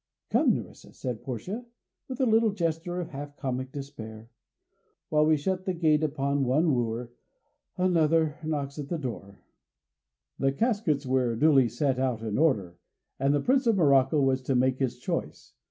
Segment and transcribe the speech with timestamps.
[0.31, 1.63] "Come, Nerissa," said Portia,
[2.07, 4.31] with a little gesture of half comic despair.
[5.09, 7.11] "While we shut the gates upon one wooer,
[7.77, 9.41] another knocks at the door."
[10.39, 12.79] The caskets were duly set out in order,
[13.19, 15.53] and the Prince of Morocco was to make his choice.